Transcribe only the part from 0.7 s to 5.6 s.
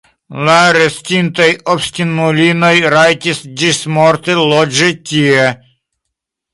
restintaj obstinulinoj rajtis ĝismorte loĝi tie.